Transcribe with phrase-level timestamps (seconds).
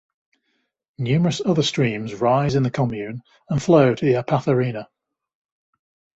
[0.97, 4.87] Numerous other streams rise in the commune and flow to the Apatharena.